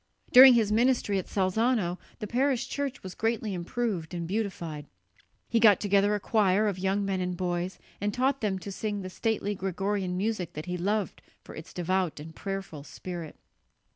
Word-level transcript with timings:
During 0.33 0.55
his 0.55 0.71
ministry 0.71 1.19
at 1.19 1.27
Salzano 1.27 1.99
the 2.17 2.25
parish 2.25 2.67
church 2.67 3.03
was 3.03 3.13
greatly 3.13 3.53
improved 3.53 4.15
and 4.15 4.27
beautified. 4.27 4.87
He 5.47 5.59
got 5.59 5.79
together 5.79 6.15
a 6.15 6.19
choir 6.19 6.67
of 6.67 6.79
young 6.79 7.05
men 7.05 7.21
and 7.21 7.37
boys 7.37 7.77
and 8.01 8.11
taught 8.11 8.41
them 8.41 8.57
to 8.57 8.71
sing 8.71 9.03
the 9.03 9.11
stately 9.11 9.53
Gregorian 9.53 10.17
music 10.17 10.53
that 10.53 10.65
he 10.65 10.75
loved 10.75 11.21
for 11.43 11.53
its 11.53 11.71
devout 11.71 12.19
and 12.19 12.35
prayerful 12.35 12.83
spirit. 12.83 13.35